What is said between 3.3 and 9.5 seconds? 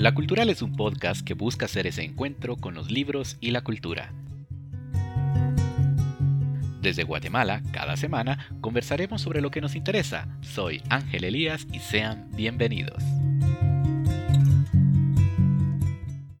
y la cultura. Desde Guatemala, cada semana, conversaremos sobre lo